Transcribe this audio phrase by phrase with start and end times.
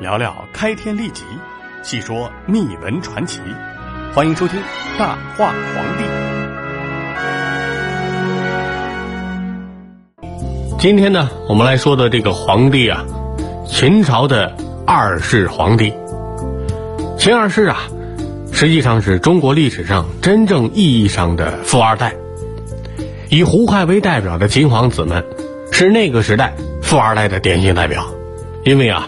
[0.00, 1.24] 聊聊开天立即，
[1.82, 3.38] 细说秘闻传奇。
[4.14, 4.58] 欢迎收听
[4.98, 6.04] 《大话皇帝》。
[10.78, 13.04] 今天呢，我们来说的这个皇帝啊，
[13.68, 15.92] 秦朝的二世皇帝。
[17.18, 17.82] 秦二世啊，
[18.52, 22.14] 实际上是中国历史上真正意义上的富二代。
[23.28, 25.22] 以胡亥为代表的秦皇子们，
[25.70, 28.06] 是那个时代富二代的典型代表。
[28.64, 29.06] 因为啊，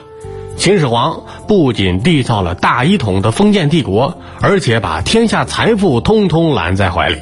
[0.62, 7.18] 秦始皇不仅缔造了大一统的封建帝国，而且把天下财富通通揽在怀里。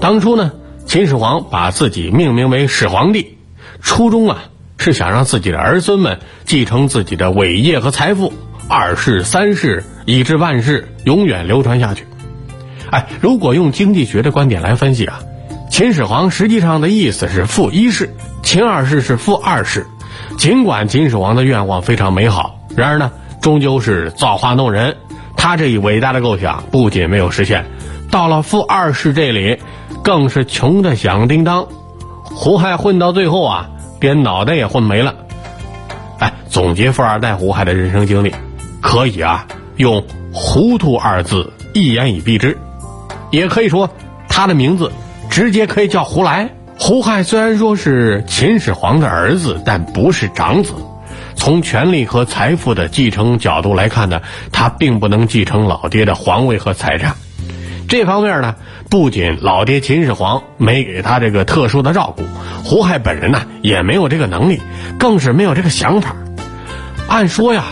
[0.00, 0.52] 当初呢，
[0.86, 3.38] 秦始皇把自己命名为始皇帝，
[3.80, 4.44] 初衷啊
[4.78, 8.32] 是想让自己的儿孙们继承自己的伟业和财富。
[8.68, 12.06] 二世、三世，以至万世，永远流传下去。
[12.88, 15.18] 哎，如果用经济学的观点来分析啊，
[15.72, 18.14] 秦始皇实际上的意思是负一世，
[18.44, 19.88] 秦二世是负二世。
[20.38, 24.96] 尽管秦始皇的愿望非常美好，然而呢，终究是造化弄人。
[25.36, 27.64] 他这一伟大的构想不仅没有实现，
[28.10, 29.58] 到了富二世这里，
[30.02, 31.66] 更是穷的响叮当。
[32.24, 33.68] 胡亥混到最后啊，
[34.00, 35.14] 连脑袋也混没了。
[36.18, 38.32] 哎，总结富二代胡亥的人生经历。
[38.80, 42.58] 可以啊，用“糊涂”二字一言以蔽之，
[43.30, 43.88] 也可以说
[44.28, 44.90] 他的名字
[45.30, 46.50] 直接可以叫胡来。
[46.78, 50.74] 胡亥虽然说是秦始皇的儿子，但不是长子。
[51.34, 54.20] 从权力和财富的继承角度来看呢，
[54.52, 57.14] 他并不能继承老爹的皇位和财产。
[57.88, 58.54] 这方面呢，
[58.90, 62.22] 不仅老爹秦始皇没给他这个特殊的照顾，
[62.64, 64.60] 胡亥本人呢也没有这个能力，
[64.98, 66.14] 更是没有这个想法。
[67.08, 67.64] 按说呀。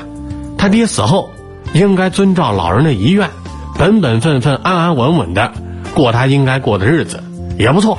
[0.59, 1.31] 他爹死后，
[1.73, 3.31] 应该遵照老人的遗愿，
[3.79, 5.53] 本本分分、安安稳稳的
[5.95, 7.25] 过他应该过的日子，
[7.57, 7.97] 也不错。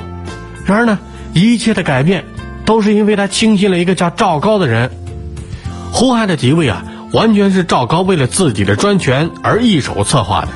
[0.64, 0.98] 然而呢，
[1.34, 2.24] 一切的改变
[2.64, 4.90] 都是因为他轻信了一个叫赵高的人。
[5.92, 10.48] 胡亥的即位啊，完全是赵高为了自己的专权而一手策划的。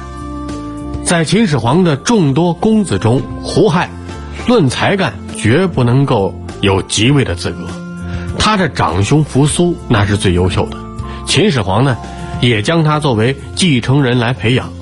[1.05, 3.91] 在秦始皇的众多公子中，胡亥
[4.47, 7.69] 论才干绝不能够有即位的资格，
[8.39, 10.77] 他的长兄扶苏那是最优秀的。
[11.27, 11.97] 秦始皇呢，
[12.41, 14.73] 也将他作为继承人来培养。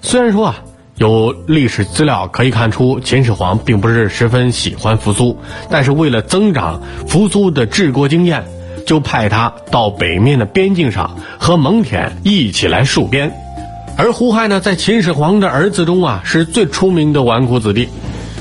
[0.00, 0.56] 虽然说啊，
[0.96, 5.36] 有历史资料可以看出秦始皇并不是十分喜欢扶苏，
[5.70, 8.44] 但是为了增长扶苏的治国经验，
[8.86, 13.32] 就派他到北面的边境上和蒙恬一起来戍边。
[13.96, 17.88] 而胡亥呢，在秦始皇的儿子中啊，是最出名的纨绔子弟，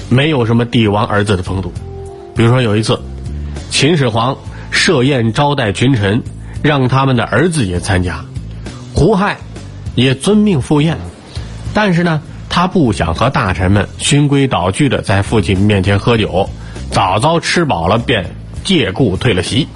[0.09, 1.73] 没有什么帝王儿子的风度。
[2.35, 2.99] 比如说有一次，
[3.69, 4.37] 秦始皇
[4.69, 6.21] 设宴招待群臣。
[6.63, 8.23] 让他们的儿子也参加，
[8.93, 9.37] 胡亥
[9.95, 10.95] 也遵命赴宴，
[11.73, 12.21] 但是呢，
[12.53, 16.49] 他不想和大臣们循规蹈矩的在父亲面前喝酒，
[16.91, 18.35] 早早吃饱了便
[18.65, 19.69] 借故退了席。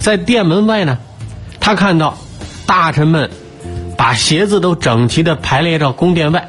[0.00, 0.98] 在殿门外呢，
[1.60, 2.18] 他看到
[2.66, 3.30] 大臣们
[3.96, 6.48] 把鞋子都整齐的排列到宫殿外，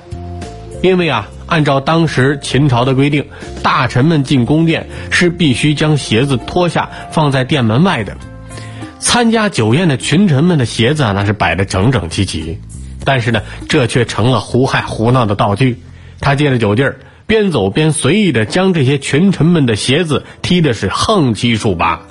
[0.81, 3.23] 因为啊，按照当时秦朝的规定，
[3.61, 8.17] 大臣们进宫殿是必须将鞋子脱下放在殿门外的。
[8.99, 12.59] 参加酒宴的群臣们的鞋子啊，那是摆得整整齐齐，
[13.07, 15.81] 但是呢，这却成了胡亥胡闹的道具。
[16.19, 22.01] 他借着酒劲儿，边走边随意的将这些群臣们的鞋子踢的是横七竖八。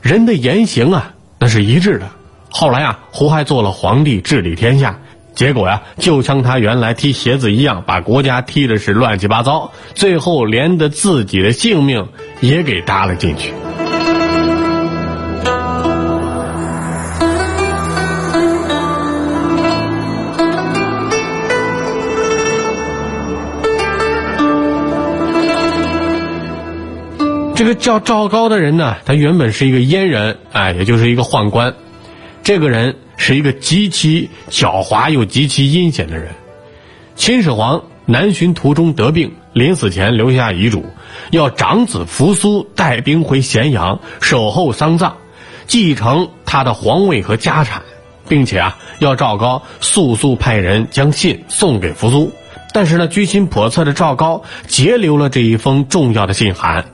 [0.00, 2.08] 人的言行啊，那是一致的。
[2.48, 5.00] 后来啊，胡亥做了皇帝，治理天下，
[5.34, 12.08] 结果呀，就像他原来踢鞋子一样，把国家踢的是乱七八糟，最后连的自己的性命
[12.40, 13.52] 也给搭了进去。
[27.56, 31.74] 这个叫赵高的人呢，他原本是一个阉人，哎，也就是一个宦官。
[32.42, 36.28] 这个人是一个极其狡猾又极其阴险的人。
[37.14, 40.84] 秦始皇南巡途中得病，临死前留下遗嘱，
[41.30, 45.14] 要长子扶苏带兵回咸阳守候丧葬，
[45.66, 47.80] 继承他的皇位和家产，
[48.28, 52.30] 并且啊，要赵高速速派人将信送给扶苏。
[52.74, 56.84] 但是呢，居心叵测的赵高截留了这一封重要的信函。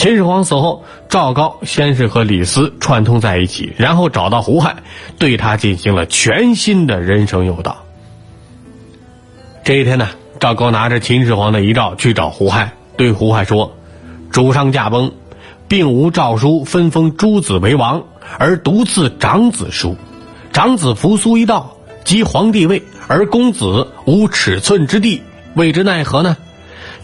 [0.00, 4.76] 秦始皇死后，赵高先是和李斯串通在一起，然后找到胡亥，
[5.18, 7.84] 对他进行了全新的人生诱导。
[9.62, 10.08] 这一天呢，
[10.38, 13.76] 赵高拿着秦始皇的遗诏去找胡亥，对胡亥说
[14.32, 15.12] ：“主上驾崩，
[15.68, 18.04] 并无诏书分封诸子为王，
[18.38, 19.98] 而独赐长子书。
[20.50, 25.20] 长子扶苏一道，即皇帝位，而公子无尺寸之地，
[25.52, 26.38] 为之奈何呢？”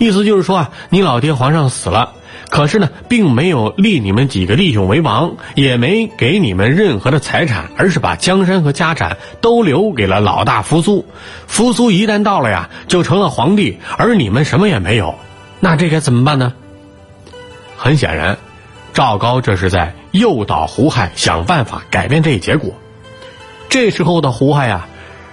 [0.00, 2.14] 意思就是说啊，你老爹皇上死了。
[2.48, 11.04] 可是呢，并没有立你们几个弟兄为王，也没给你们任何的财产，而是把江山和家产都留给了老大扶苏。
[11.46, 15.14] 扶苏一旦到了呀，就成了皇帝，而你们什么也没有。
[15.60, 16.52] 那这该怎么办呢？
[17.76, 18.38] 很显然，
[18.94, 22.72] 赵高这是在诱导胡亥想办法改变这一结果。
[23.69, 24.87] 这时候的胡亥呀，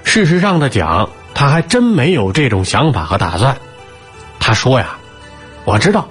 [0.03, 3.55] 事实上的讲，他还真没有这种想法和打算。
[4.39, 4.97] 他说呀
[5.63, 6.07] ：“我知道。”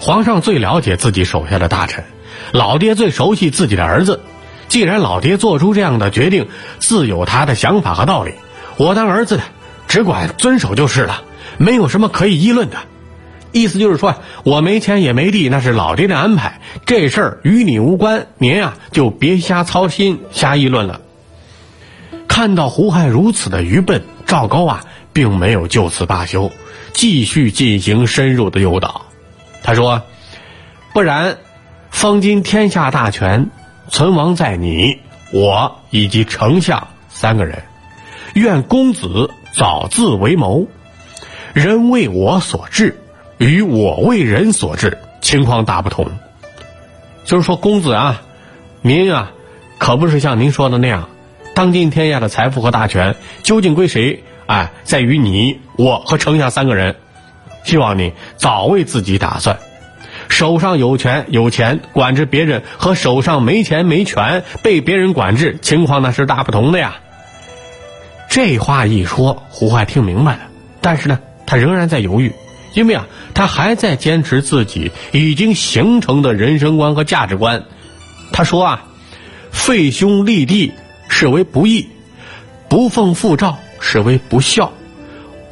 [0.00, 2.04] 皇上最了解自己手下的大臣，
[2.52, 4.20] 老爹最熟悉自己的儿子。
[4.68, 6.48] 既然老爹做出这样的决定，
[6.78, 8.34] 自有他的想法和道理。
[8.76, 9.42] 我当儿子的，
[9.88, 11.22] 只管遵守就是了，
[11.56, 12.76] 没有什么可以议论的。
[13.52, 21.00] 意思就是说，我没钱也没地，那是老爹的安排，这事儿与你无关，您呀就别瞎操心、瞎议论了。
[22.28, 24.84] 看到胡亥如此的愚笨，赵高啊，
[25.14, 26.52] 并没有就此罢休，
[26.92, 29.05] 继续进行深入的诱导。
[29.66, 30.00] 他说
[30.94, 31.38] ：“不然，
[31.90, 33.50] 方今天下大权
[33.88, 35.00] 存亡在你
[35.32, 37.64] 我以及丞相三个人。
[38.34, 40.68] 愿公子早自为谋，
[41.52, 42.96] 人为我所治，
[43.38, 46.08] 与我为人所治情况大不同。
[47.24, 48.22] 就是说，公子啊，
[48.82, 49.32] 您啊，
[49.78, 51.08] 可不是像您说的那样，
[51.56, 54.22] 当今天下的财富和大权究竟归谁？
[54.46, 56.94] 哎，在于你我和丞相三个人。”
[57.66, 59.58] 希望你早为自己打算，
[60.28, 66.98] 手上有权有钱管着别人，和手上没钱没权被别人管制，情况那是大不同的呀。
[68.30, 70.40] 这话一说，胡亥听明白了，
[70.80, 72.32] 但是呢，他仍然在犹豫，
[72.72, 77.64] 因为啊，他还在坚持自己已经形成的人生观和价值观。
[78.32, 78.84] 他说啊，
[79.50, 80.72] 废兄立弟
[81.08, 81.88] 是为不义，
[82.68, 84.72] 不奉父诏是为不孝，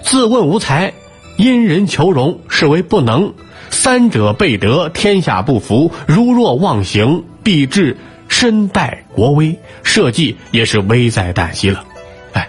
[0.01, 0.93] 自问无才。
[1.37, 3.35] 因人求荣是为不能，
[3.71, 5.91] 三者备得，天下不服。
[6.07, 7.97] 如若妄行，必致
[8.29, 11.85] 身败国危，社稷也是危在旦夕了。
[12.33, 12.49] 哎，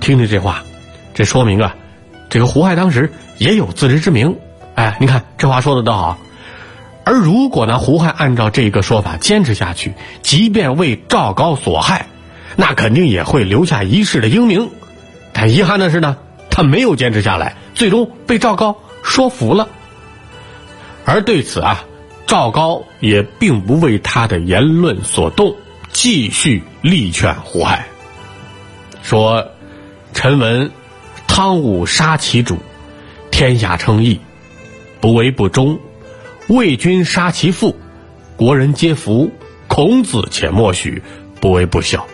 [0.00, 0.62] 听听这话，
[1.14, 1.74] 这说明啊，
[2.28, 4.36] 这个胡亥当时也有自知之明。
[4.74, 6.18] 哎，你看这话说的多好。
[7.04, 12.06] 而如果呢，胡亥按照这个说法坚持下去，即便为赵高所害，
[12.56, 14.68] 那肯定也会留下一世的英名。
[15.32, 16.18] 但遗憾的是呢。
[16.58, 19.68] 他没有坚持下来，最终被赵高说服了。
[21.04, 21.84] 而对此啊，
[22.26, 25.54] 赵高也并不为他的言论所动，
[25.92, 27.86] 继续力劝胡亥，
[29.04, 29.52] 说
[30.12, 30.72] ：“臣闻
[31.28, 32.58] 汤武杀其主，
[33.30, 34.18] 天下称义，
[35.00, 35.78] 不为不忠；
[36.48, 37.76] 魏君杀其父，
[38.36, 39.30] 国人皆服。
[39.68, 41.04] 孔子且默许，
[41.40, 42.04] 不为不孝。”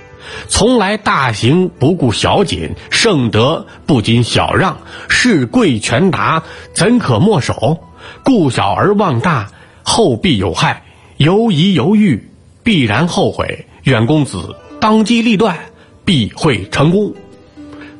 [0.48, 4.78] 从来大行不顾小谨，圣德不谨小让，
[5.08, 6.42] 事贵权达，
[6.74, 7.84] 怎可莫守？
[8.22, 9.50] 顾小而忘大，
[9.82, 10.84] 后必有害。
[11.16, 12.28] 犹疑犹豫，
[12.62, 13.66] 必然后悔。
[13.84, 15.58] 远公子当机立断，
[16.04, 17.14] 必会成功。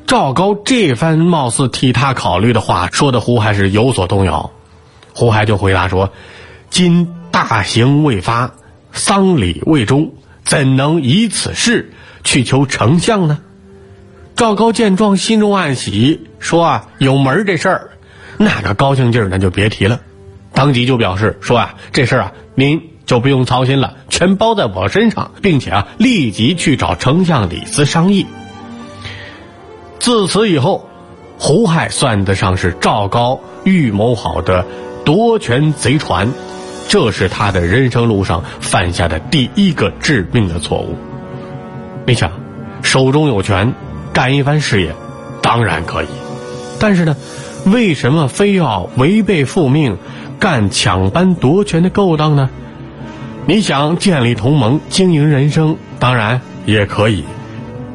[0.07, 4.51] 赵高这番貌似替他考虑的话，说的胡亥是有所动摇。
[5.13, 6.11] 胡亥就回答说
[6.69, 8.51] ：“今大刑未发，
[8.91, 10.13] 丧礼未终，
[10.43, 11.93] 怎能以此事？”
[12.25, 13.39] 去求丞相呢？
[14.35, 17.91] 赵高见状，心中暗喜，说啊，有门这事儿，
[18.37, 20.01] 那个高兴劲儿那就别提了。
[20.51, 28.25] 当即就表示说啊，这事儿啊，您就不用操心了，全包在我身上，并且啊，立即去找丞相李斯商议。
[29.99, 30.89] 自此以后，
[31.37, 34.65] 胡亥算得上是赵高预谋好的
[35.05, 36.33] 夺权贼船，
[36.89, 40.97] 这是他的人生路上犯下的第一个致命的错误。
[42.07, 42.31] 你想，
[42.83, 43.73] 手中有权，
[44.13, 44.93] 干一番事业，
[45.41, 46.07] 当然可以。
[46.79, 47.15] 但是呢，
[47.65, 49.97] 为什么非要违背父命，
[50.39, 52.49] 干抢班夺权的勾当呢？
[53.47, 57.23] 你想建立同盟，经营人生，当然也可以。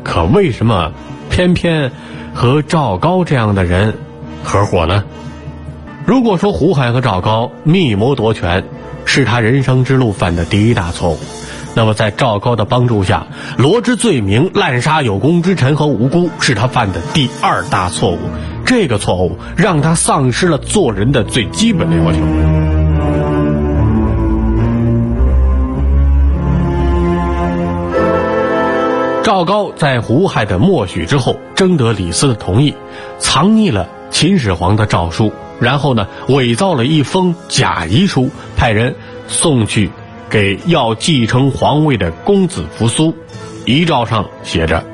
[0.02, 0.92] 可为什么
[1.28, 1.92] 偏偏
[2.34, 3.94] 和赵高这样的人
[4.42, 5.04] 合伙呢？
[6.04, 8.64] 如果说胡亥和赵高密谋夺权，
[9.04, 11.18] 是他人生之路犯的第一大错误。
[11.74, 18.18] 那么，在赵高的帮助下，罗织罪名、滥杀有功之臣和无辜，是他犯的第二大错误。
[18.66, 22.18] 这个错误让他丧失了做人的最基本的要求。
[29.22, 32.74] 赵高在胡亥的默许之后，征得李斯的同意，
[33.18, 38.96] 藏匿了秦始皇的诏书，然后呢，伪造了一封假遗书，派人
[39.28, 39.90] 送去。
[40.30, 43.14] 给要继承皇位的公子扶苏，
[43.66, 44.86] 遗诏上写着：“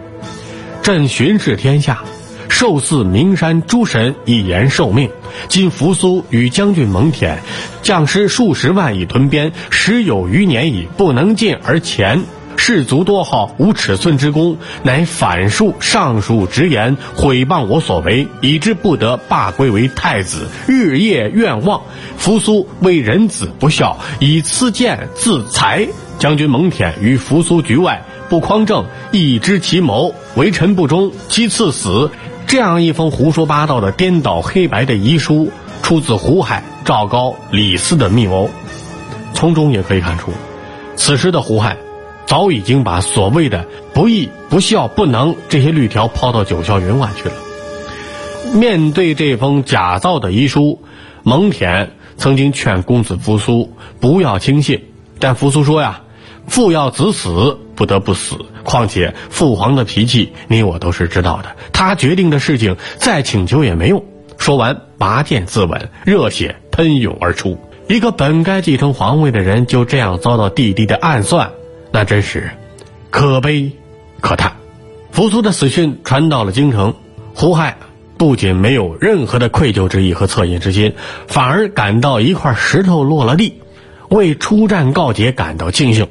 [0.83, 2.03] 朕巡视天下，
[2.49, 5.11] 受赐名山诸神以延寿命。
[5.49, 7.37] 今扶苏与将军蒙恬，
[7.83, 12.23] 将师数十万以屯边，时有余年矣，不能进而前。
[12.67, 21.83] 士卒多好，无尺寸之功，乃反述上述直言，毁谤我所为，以致不得罢归为太子，日夜愿望。
[22.19, 25.87] 扶苏为人子不孝，以赐剑自裁。
[26.19, 32.11] 将军蒙恬于扶苏局外，不匡正，亦知其谋，为臣不忠，其赐死。
[32.49, 35.53] 这样一封胡说八道的颠倒黑白的遗书，
[35.85, 38.51] 出自胡亥、赵高、李斯的密谋。
[39.35, 40.33] 从中也可以看出，
[40.97, 41.77] 此时的胡亥。
[42.27, 47.35] 早已经把所谓的不义、不孝、不能这些律条抛到九霄云外去了。
[48.55, 50.81] 面对这封假造的遗书，
[51.23, 54.85] 蒙恬曾经劝公子扶苏不要轻信，
[55.19, 56.03] 但扶苏说呀
[56.47, 58.37] ：“父要子死，不得不死。
[58.63, 61.57] 况且父皇的脾气，你我都是知道的。
[61.73, 64.05] 他决定的事情，再请求也没用。”
[64.39, 67.59] 说完，拔剑自刎，热血喷涌而出。
[67.89, 71.51] 一个本该继承皇位的人，就这样遭到弟弟的暗算。
[71.93, 72.51] 那真是
[73.11, 73.71] 可悲
[74.21, 74.53] 可叹。
[75.11, 76.95] 扶苏的死讯传到了京城，
[77.35, 77.77] 胡亥
[78.19, 80.95] 不仅没有任何的愧疚之意和恻隐之心，
[81.27, 83.61] 反而感到一块石头落了地，
[84.09, 86.07] 为出战告捷感到庆幸。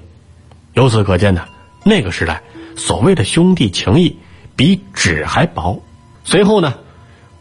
[0.74, 1.44] 由此可见呢，
[1.84, 2.42] 那个时代
[2.76, 4.18] 所谓的兄弟情谊
[4.56, 5.82] 比纸还薄。
[6.24, 6.74] 随后呢，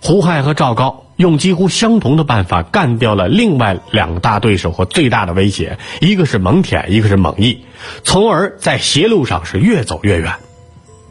[0.03, 1.04] 胡亥和赵高。
[1.17, 7.65] 用几乎相同的办法干掉了另外两大对手和最大的威胁，一个是蒙恬，一个是蒙毅，
[8.03, 10.35] 从而在邪路上是越走越远。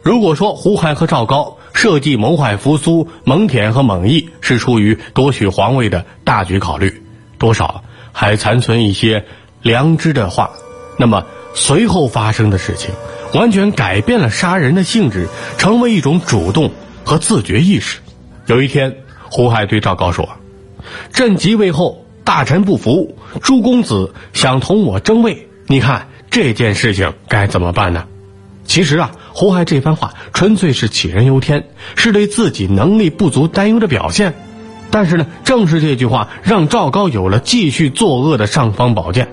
[0.02, 7.02] 如果说胡亥和赵高设计谋害扶苏，蒙恬和蒙毅是出于夺取皇位的大局考虑，
[7.38, 7.82] 多少
[8.12, 9.24] 还残存一些
[9.62, 10.50] 良知的话，
[10.98, 12.90] 那么随后发生的事情
[13.32, 16.72] 完全改变了杀人的性质，成为一种主动
[17.04, 18.00] 和自觉意识。
[18.46, 18.98] 有一天。
[19.30, 20.28] 胡亥对赵高说
[21.12, 28.06] ：“朕即位后，大臣不服，诸公子想同我争位，你看这件事情该怎么办呢？”
[28.64, 34.34] 其实啊，胡亥这番话纯粹是杞人忧天，是对自己能力不足担忧的表现。
[34.90, 39.28] 但是呢，正是这句话让赵高有了继续作恶的尚方宝剑。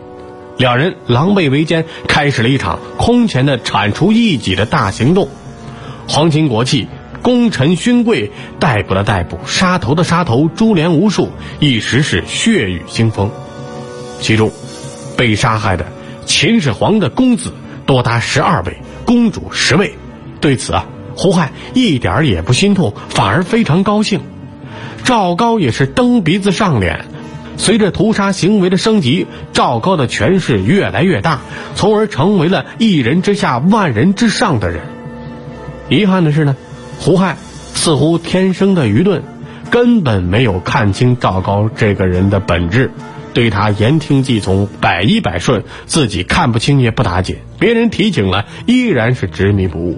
[0.57, 5.29] 两人狼狈为奸，开始了一场空前的铲除异己的大行动。
[6.07, 6.87] 皇亲国戚。
[7.21, 13.29] 功臣勋贵逮捕的逮捕，杀头的杀头，株连无数，一时是血雨腥风。
[14.19, 14.51] 其中，
[15.15, 15.85] 被杀害的
[16.25, 17.53] 秦始皇的公子
[17.85, 19.93] 多达十二位，公主十位。
[20.39, 20.85] 对此啊，
[21.15, 24.21] 胡亥一点也不心痛，反而非常高兴。
[25.03, 27.05] 赵高也是蹬鼻子上脸。
[27.57, 31.41] 随着屠杀行为的升级，赵高的权势越来越大，
[31.75, 34.81] 从而成为了一人之下，万人之上的人。
[35.87, 36.55] 遗憾的是呢。
[37.03, 37.35] 胡亥
[37.73, 39.23] 似乎天生的愚钝，
[39.71, 42.91] 根本没有看清赵高这个人的本质，
[43.33, 49.97] 对他言听计从，百依百顺，自己看不清也不打紧，别人提醒了依然是执迷不悟。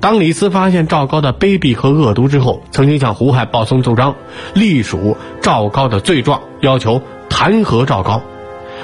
[0.00, 4.14] 当李斯发现赵高的卑鄙和恶毒之后，曾经向胡亥报送奏章，
[4.54, 8.22] 隶属赵高的罪状，要求弹劾赵高。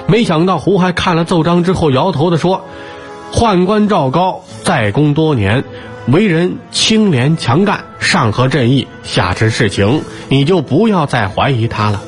[0.07, 2.63] 没想到胡亥看了奏章之后，摇头的说
[3.33, 5.65] ：“宦官赵高在宫多年。”
[6.07, 12.03] 为人清廉强干，上合朕意，下知事情，你就不要再怀疑他了。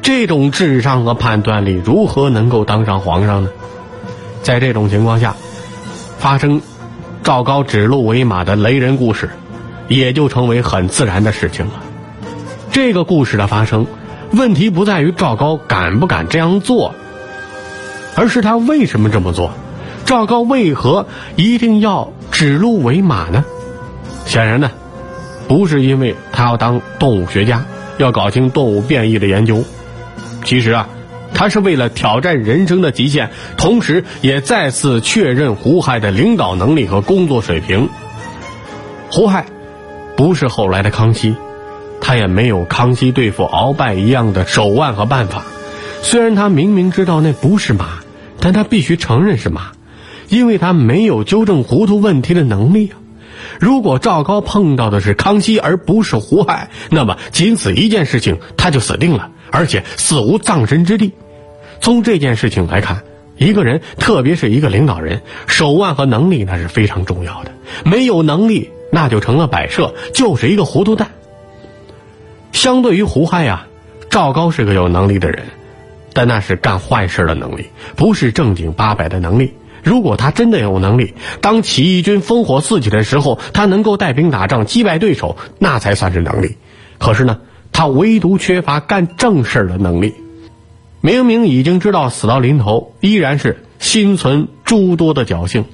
[0.00, 3.50] 这种智商和判断力，如何能够当上皇上呢？
[4.42, 5.36] 在这种情况下，
[6.18, 6.62] 发生
[7.22, 9.28] 赵高指鹿为马的雷人故事，
[9.86, 11.72] 也就成为很自然的事情了。
[12.72, 13.86] 这个故事的发生，
[14.30, 16.94] 问题不在于赵高敢不敢这样做，
[18.16, 19.50] 而是他为什么这么做。
[20.06, 23.44] 赵高为何一定要指鹿为马呢？
[24.24, 24.70] 显然呢，
[25.48, 27.64] 不是因为他要当动物学家，
[27.96, 29.64] 要搞清动物变异的研究。
[30.44, 30.88] 其实啊，
[31.34, 37.88] 他是为了挑战人生的极限，同时也再次确认胡亥的领导能力和工作水平。
[39.10, 39.44] 胡亥
[40.16, 41.34] 不是后来的康熙，
[42.00, 45.42] 他也没有康熙对付鳌拜一样的手腕和办法。
[46.02, 47.98] 虽然他明明知道那不是马，
[48.38, 49.72] 但他必须承认是马。
[50.28, 52.96] 因为他没有纠正糊涂问题的能力啊！
[53.60, 61.12] 如果赵高碰到的是康熙而不是胡亥，那么仅此一件事情他就死定了，而且死无葬身之地。
[61.80, 63.02] 从这件事情来看，
[63.36, 67.52] 一个人，特别是一个领导人，手腕和能力那是非常重要的。
[67.84, 71.08] 没有能力，那就成了摆设，就是一个糊涂蛋。
[72.52, 73.66] 相对于胡亥呀，
[74.10, 75.44] 赵高是个有能力的人，
[76.12, 79.52] 但那是干坏事的能力，不是正经八百的能力。
[79.88, 86.58] 如果他真的有能力，当起义军烽火四起的时候，他能够带兵打仗击败对手，那才算是能力。
[86.98, 87.38] 可是呢，
[87.72, 90.14] 他唯独缺乏干正事的能力。
[91.00, 95.64] 明明已经知道死到临头，依然是心存诸多的侥幸。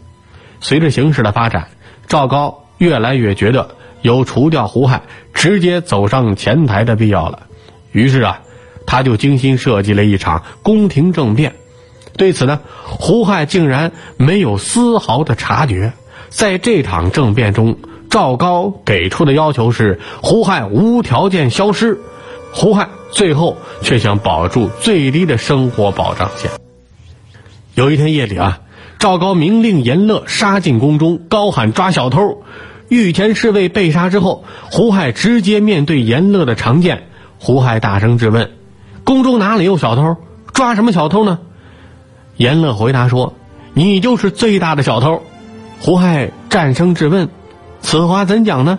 [0.60, 1.66] 随着形势的发展，
[2.06, 5.02] 赵高越来越觉得有除掉胡亥、
[5.32, 7.48] 直接走上前台的必要了。
[7.90, 8.42] 于是啊，
[8.86, 11.56] 他就精心设计了一场宫廷政变。
[12.16, 15.92] 对此呢，胡亥竟然没有丝毫的察觉。
[16.28, 17.76] 在这场政变中，
[18.10, 22.00] 赵高给出的要求是胡亥无条件消失。
[22.52, 26.50] 胡亥最后却想保住最低的生活保障线。
[27.74, 28.60] 有一天夜里啊，
[29.00, 32.42] 赵高明令严乐杀进宫中，高喊抓小偷。
[32.88, 37.08] 御前侍卫被杀之后，胡亥直接面对严乐的长剑。
[37.38, 38.52] 胡亥大声质问
[39.02, 40.16] ：“宫中哪里有小偷？
[40.52, 41.40] 抓什么小偷呢？”
[42.36, 43.34] 严乐回答说
[43.74, 45.22] ：“你就是最大的小偷。”
[45.80, 47.28] 胡亥战声质问
[47.80, 48.78] ：“此话怎讲呢？”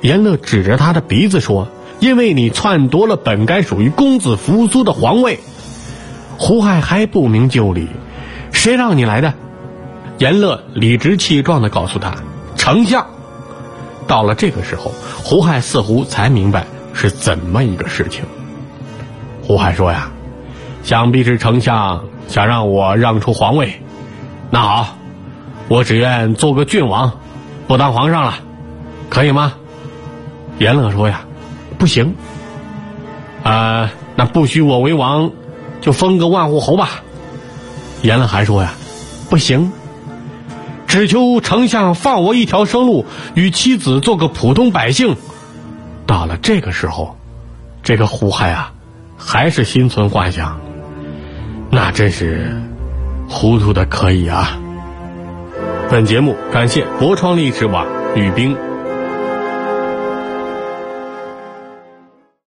[0.00, 1.68] 严乐指着他的鼻子说
[2.00, 5.40] ：“因为你篡夺了本该属于公子扶苏的皇位。”
[6.38, 7.86] 胡亥还不明就里
[8.50, 9.34] ：“谁让你来的？”
[10.18, 12.14] 严乐理直气壮的告诉他
[12.56, 13.06] ：“丞相。”
[14.08, 14.92] 到了这个时候，
[15.22, 18.24] 胡亥似乎才明白是怎么一个事情。
[19.42, 20.10] 胡亥说：“呀，
[20.82, 23.82] 想必是丞相。”想让我让出皇位，
[24.50, 24.96] 那好，
[25.66, 27.12] 我只愿做个郡王，
[27.66, 28.34] 不当皇上了，
[29.08, 29.54] 可以吗？
[30.60, 31.24] 严乐说呀，
[31.76, 32.14] 不行。
[33.42, 35.32] 啊，那不许我为王，
[35.80, 37.02] 就封个万户侯吧。
[38.02, 38.74] 严乐还说呀，
[39.28, 39.72] 不行，
[40.86, 45.16] 只求丞相放我一条生路，与妻子做个普通百姓。
[46.06, 47.16] 到了这个时候，
[47.82, 48.72] 这个胡亥啊，
[49.16, 50.60] 还是心存幻想。
[51.70, 52.52] 那真是
[53.28, 54.58] 糊涂的可以啊！
[55.88, 58.56] 本节目感谢博创历史网女兵。